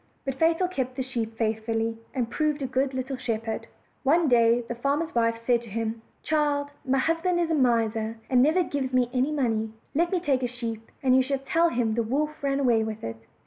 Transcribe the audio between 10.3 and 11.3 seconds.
a sheep, and you